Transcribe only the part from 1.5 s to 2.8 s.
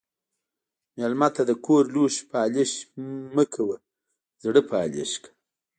کور لوښي پالش